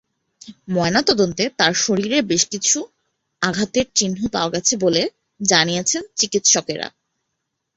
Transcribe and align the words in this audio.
ময়নাতদন্তে 0.67 1.43
তাঁর 1.59 1.73
শরীরে 1.83 2.17
বেশ 2.31 2.43
কিছু 2.53 2.77
আঘাতের 3.41 3.87
চিহ্ন 3.95 4.19
পাওয়া 4.33 4.53
গেছে 4.55 4.73
বলে 4.83 5.01
জানিয়েছেন 5.39 6.03
চিকিৎসকেরা। 6.19 6.87